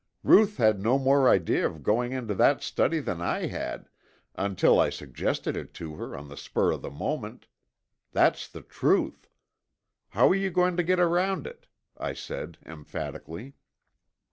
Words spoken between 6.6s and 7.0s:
of the